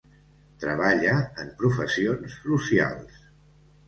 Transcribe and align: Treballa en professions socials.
Treballa 0.61 1.11
en 1.43 1.51
professions 1.59 2.39
socials. 2.47 3.21